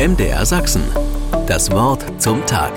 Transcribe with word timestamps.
MDR 0.00 0.46
Sachsen. 0.46 0.82
Das 1.46 1.70
Wort 1.72 2.22
zum 2.22 2.46
Tag. 2.46 2.72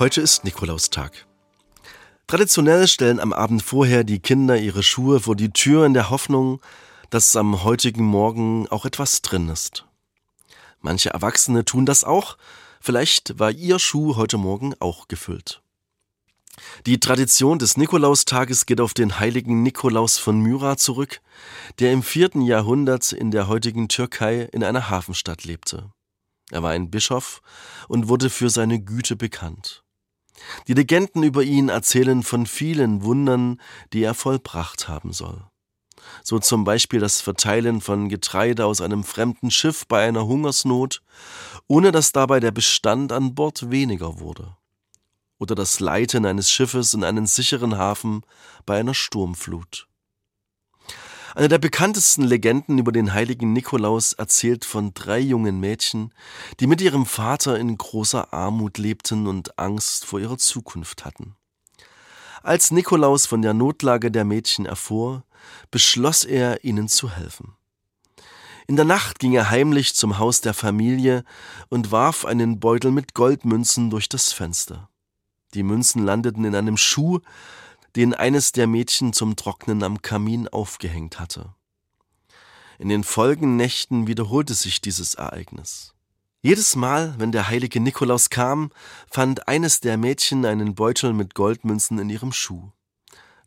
Heute 0.00 0.20
ist 0.20 0.42
Nikolaustag. 0.42 1.28
Traditionell 2.26 2.88
stellen 2.88 3.20
am 3.20 3.32
Abend 3.32 3.62
vorher 3.62 4.02
die 4.02 4.18
Kinder 4.18 4.58
ihre 4.58 4.82
Schuhe 4.82 5.20
vor 5.20 5.36
die 5.36 5.50
Tür 5.50 5.86
in 5.86 5.94
der 5.94 6.10
Hoffnung, 6.10 6.60
dass 7.10 7.36
am 7.36 7.62
heutigen 7.62 8.02
Morgen 8.02 8.66
auch 8.66 8.84
etwas 8.84 9.22
drin 9.22 9.48
ist. 9.48 9.86
Manche 10.80 11.10
Erwachsene 11.10 11.64
tun 11.64 11.86
das 11.86 12.02
auch, 12.02 12.36
vielleicht 12.80 13.38
war 13.38 13.52
ihr 13.52 13.78
Schuh 13.78 14.16
heute 14.16 14.38
Morgen 14.38 14.74
auch 14.80 15.06
gefüllt. 15.06 15.62
Die 16.86 17.00
Tradition 17.00 17.58
des 17.58 17.76
Nikolaustages 17.76 18.66
geht 18.66 18.80
auf 18.80 18.94
den 18.94 19.18
heiligen 19.18 19.62
Nikolaus 19.62 20.18
von 20.18 20.40
Myra 20.40 20.76
zurück, 20.76 21.20
der 21.78 21.92
im 21.92 22.02
vierten 22.02 22.42
Jahrhundert 22.42 23.12
in 23.12 23.30
der 23.30 23.48
heutigen 23.48 23.88
Türkei 23.88 24.48
in 24.52 24.64
einer 24.64 24.90
Hafenstadt 24.90 25.44
lebte. 25.44 25.92
Er 26.50 26.62
war 26.62 26.70
ein 26.70 26.90
Bischof 26.90 27.42
und 27.88 28.08
wurde 28.08 28.30
für 28.30 28.50
seine 28.50 28.80
Güte 28.80 29.16
bekannt. 29.16 29.84
Die 30.68 30.74
Legenden 30.74 31.22
über 31.22 31.42
ihn 31.42 31.68
erzählen 31.68 32.22
von 32.22 32.46
vielen 32.46 33.02
Wundern, 33.02 33.60
die 33.92 34.02
er 34.02 34.14
vollbracht 34.14 34.88
haben 34.88 35.12
soll. 35.12 35.44
So 36.22 36.38
zum 36.38 36.64
Beispiel 36.64 37.00
das 37.00 37.20
Verteilen 37.20 37.80
von 37.80 38.08
Getreide 38.08 38.64
aus 38.64 38.80
einem 38.80 39.04
fremden 39.04 39.50
Schiff 39.50 39.86
bei 39.86 40.06
einer 40.06 40.26
Hungersnot, 40.26 41.02
ohne 41.66 41.92
dass 41.92 42.12
dabei 42.12 42.40
der 42.40 42.52
Bestand 42.52 43.12
an 43.12 43.34
Bord 43.34 43.70
weniger 43.70 44.20
wurde 44.20 44.56
oder 45.38 45.54
das 45.54 45.80
Leiten 45.80 46.26
eines 46.26 46.50
Schiffes 46.50 46.94
in 46.94 47.04
einen 47.04 47.26
sicheren 47.26 47.78
Hafen 47.78 48.22
bei 48.66 48.78
einer 48.78 48.94
Sturmflut. 48.94 49.88
Eine 51.34 51.48
der 51.48 51.58
bekanntesten 51.58 52.24
Legenden 52.24 52.78
über 52.78 52.90
den 52.90 53.12
heiligen 53.12 53.52
Nikolaus 53.52 54.12
erzählt 54.12 54.64
von 54.64 54.92
drei 54.94 55.20
jungen 55.20 55.60
Mädchen, 55.60 56.12
die 56.58 56.66
mit 56.66 56.80
ihrem 56.80 57.06
Vater 57.06 57.58
in 57.58 57.78
großer 57.78 58.32
Armut 58.32 58.78
lebten 58.78 59.26
und 59.26 59.58
Angst 59.58 60.04
vor 60.04 60.18
ihrer 60.18 60.38
Zukunft 60.38 61.04
hatten. 61.04 61.36
Als 62.42 62.70
Nikolaus 62.70 63.26
von 63.26 63.42
der 63.42 63.54
Notlage 63.54 64.10
der 64.10 64.24
Mädchen 64.24 64.66
erfuhr, 64.66 65.24
beschloss 65.70 66.24
er, 66.24 66.64
ihnen 66.64 66.88
zu 66.88 67.10
helfen. 67.10 67.54
In 68.66 68.76
der 68.76 68.84
Nacht 68.84 69.18
ging 69.18 69.32
er 69.32 69.50
heimlich 69.50 69.94
zum 69.94 70.18
Haus 70.18 70.40
der 70.40 70.54
Familie 70.54 71.24
und 71.68 71.92
warf 71.92 72.24
einen 72.24 72.60
Beutel 72.60 72.90
mit 72.90 73.14
Goldmünzen 73.14 73.90
durch 73.90 74.08
das 74.08 74.32
Fenster. 74.32 74.88
Die 75.54 75.62
Münzen 75.62 76.04
landeten 76.04 76.44
in 76.44 76.54
einem 76.54 76.76
Schuh, 76.76 77.20
den 77.96 78.14
eines 78.14 78.52
der 78.52 78.66
Mädchen 78.66 79.12
zum 79.12 79.36
Trocknen 79.36 79.82
am 79.82 80.02
Kamin 80.02 80.48
aufgehängt 80.48 81.18
hatte. 81.18 81.54
In 82.78 82.88
den 82.88 83.02
folgenden 83.02 83.56
Nächten 83.56 84.06
wiederholte 84.06 84.54
sich 84.54 84.80
dieses 84.80 85.14
Ereignis. 85.14 85.94
Jedes 86.40 86.76
Mal, 86.76 87.14
wenn 87.18 87.32
der 87.32 87.48
heilige 87.48 87.80
Nikolaus 87.80 88.30
kam, 88.30 88.70
fand 89.10 89.48
eines 89.48 89.80
der 89.80 89.96
Mädchen 89.96 90.44
einen 90.44 90.76
Beutel 90.76 91.12
mit 91.12 91.34
Goldmünzen 91.34 91.98
in 91.98 92.10
ihrem 92.10 92.32
Schuh. 92.32 92.70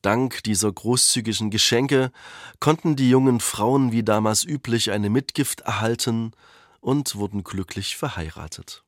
Dank 0.02 0.44
dieser 0.44 0.72
großzügigen 0.72 1.52
Geschenke 1.52 2.12
konnten 2.60 2.96
die 2.96 3.10
jungen 3.10 3.40
Frauen 3.40 3.92
wie 3.92 4.04
damals 4.04 4.44
üblich 4.44 4.92
eine 4.92 5.10
Mitgift 5.10 5.62
erhalten 5.62 6.34
und 6.82 7.16
wurden 7.16 7.44
glücklich 7.44 7.96
verheiratet. 7.96 8.84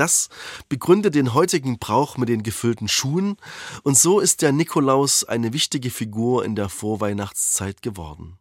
Das 0.00 0.30
begründet 0.70 1.14
den 1.14 1.34
heutigen 1.34 1.78
Brauch 1.78 2.16
mit 2.16 2.30
den 2.30 2.42
gefüllten 2.42 2.88
Schuhen 2.88 3.36
und 3.82 3.98
so 3.98 4.18
ist 4.18 4.40
der 4.40 4.50
Nikolaus 4.50 5.24
eine 5.24 5.52
wichtige 5.52 5.90
Figur 5.90 6.42
in 6.42 6.56
der 6.56 6.70
Vorweihnachtszeit 6.70 7.82
geworden. 7.82 8.38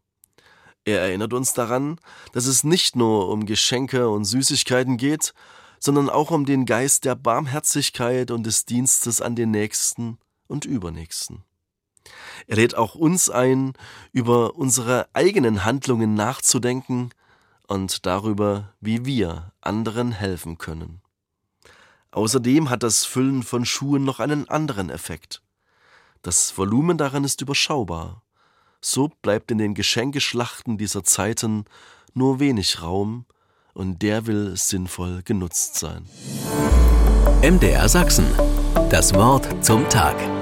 Er 0.86 1.02
erinnert 1.02 1.34
uns 1.34 1.52
daran, 1.52 2.00
dass 2.32 2.46
es 2.46 2.64
nicht 2.64 2.96
nur 2.96 3.28
um 3.28 3.46
Geschenke 3.46 4.08
und 4.08 4.24
Süßigkeiten 4.24 4.96
geht, 4.96 5.34
sondern 5.82 6.10
auch 6.10 6.32
um 6.32 6.46
den 6.46 6.66
Geist 6.66 7.04
der 7.04 7.16
Barmherzigkeit 7.16 8.32
und 8.32 8.46
des 8.46 8.64
Dienstes 8.64 9.22
an 9.22 9.36
den 9.36 9.52
Nächsten 9.52 10.18
und 10.48 10.64
Übernächsten. 10.64 11.44
Er 12.48 12.56
lädt 12.56 12.76
auch 12.76 12.96
uns 12.96 13.30
ein, 13.30 13.74
über 14.14 14.56
unsere 14.56 15.10
eigenen 15.12 15.66
Handlungen 15.66 16.14
nachzudenken 16.14 17.10
und 17.68 18.06
darüber, 18.06 18.74
wie 18.80 19.04
wir 19.04 19.52
anderen 19.60 20.14
helfen 20.14 20.58
können. 20.58 21.02
Außerdem 22.12 22.70
hat 22.70 22.84
das 22.84 23.06
Füllen 23.06 23.44
von 23.44 23.66
Schuhen 23.66 24.04
noch 24.04 24.20
einen 24.20 24.50
anderen 24.50 24.90
Effekt. 24.90 25.42
Das 26.22 26.58
Volumen 26.58 26.98
daran 26.98 27.24
ist 27.24 27.42
überschaubar. 27.42 28.24
So 28.82 29.10
bleibt 29.22 29.52
in 29.52 29.58
den 29.58 29.74
Geschenkeschlachten 29.74 30.78
dieser 30.78 31.04
Zeiten 31.04 31.66
nur 32.14 32.40
wenig 32.40 32.82
Raum 32.82 33.26
und 33.74 34.02
der 34.02 34.26
will 34.26 34.56
sinnvoll 34.58 35.22
genutzt 35.24 35.76
sein. 35.76 36.06
MDR 37.42 37.88
Sachsen. 37.88 38.26
Das 38.90 39.14
Wort 39.14 39.64
zum 39.64 39.88
Tag. 39.90 40.39